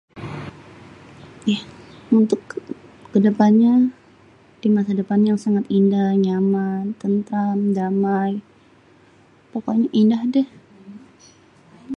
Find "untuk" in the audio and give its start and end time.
2.19-2.41